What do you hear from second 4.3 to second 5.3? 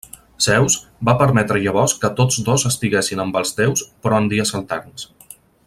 dies alterns.